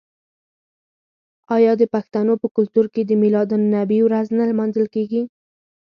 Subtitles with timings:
[1.55, 5.21] آیا د پښتنو په کلتور کې د میلاد النبي ورځ نه لمانځل کیږي؟